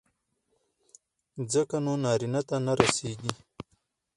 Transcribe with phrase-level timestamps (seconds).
[1.53, 3.31] ځکه نو نارينه ته نه رسېږي.